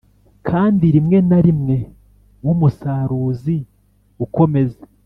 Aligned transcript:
kandi 0.47 0.85
rimwe 0.95 1.17
na 1.29 1.39
rimwe 1.45 1.75
nk'umusaruzi 2.41 3.57
ukomeza 4.25 4.81